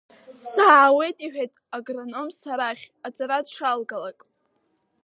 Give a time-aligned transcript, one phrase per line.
[0.51, 4.19] Саауеит иҳәеит, агрономс арахь, аҵара дшалгалак.